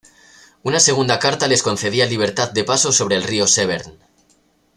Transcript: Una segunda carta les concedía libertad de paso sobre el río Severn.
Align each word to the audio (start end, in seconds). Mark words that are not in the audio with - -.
Una 0.69 0.79
segunda 0.79 1.19
carta 1.19 1.47
les 1.47 1.61
concedía 1.61 2.07
libertad 2.07 2.51
de 2.51 2.63
paso 2.63 2.91
sobre 2.91 3.17
el 3.17 3.23
río 3.23 3.45
Severn. 3.45 3.99